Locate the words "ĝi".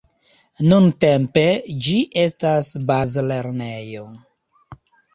1.89-1.95